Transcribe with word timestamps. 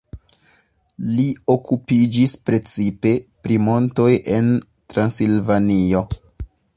Li 1.17 1.25
okupiĝis 1.55 2.33
precipe 2.51 3.13
pri 3.45 3.59
montoj 3.69 4.09
en 4.39 4.51
Transilvanio. 4.95 6.05